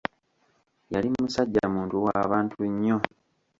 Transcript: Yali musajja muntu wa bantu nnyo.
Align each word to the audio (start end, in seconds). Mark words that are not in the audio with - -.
Yali 0.93 1.07
musajja 1.17 1.65
muntu 1.75 1.95
wa 2.05 2.17
bantu 2.31 2.57
nnyo. 2.71 2.97